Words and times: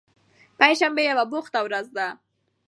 پنجشنبه 0.57 1.01
یوه 1.09 1.23
بوخته 1.31 1.59
ورځ 1.65 1.87
وه. 1.95 2.07